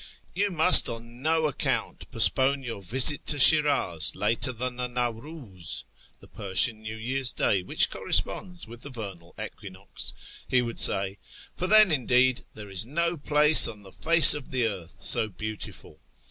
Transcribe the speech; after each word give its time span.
"You 0.33 0.49
must 0.49 0.89
on 0.89 1.21
no 1.21 1.45
account 1.45 2.09
postpone 2.09 2.63
your 2.63 2.81
visit 2.81 3.23
to 3.27 3.37
Shiniz 3.37 4.15
later 4.15 4.51
than 4.51 4.75
the 4.75 4.87
Nawriiz" 4.87 5.83
(the 6.21 6.27
Persian 6.27 6.81
New 6.81 6.95
Year's 6.97 7.31
Day, 7.31 7.61
which 7.61 7.91
corresponds 7.91 8.65
with 8.65 8.81
the 8.81 8.89
vernal 8.89 9.35
equinox), 9.39 10.13
he 10.47 10.63
would 10.63 10.79
say," 10.79 11.19
for 11.55 11.67
then, 11.67 11.91
indeed, 11.91 12.43
there 12.55 12.71
is 12.71 12.83
no 12.87 13.15
place 13.15 13.67
on 13.67 13.83
the 13.83 13.91
face 13.91 14.33
of 14.33 14.49
the 14.49 14.65
earth 14.65 15.03
so 15.03 15.27
beautiful. 15.29 15.99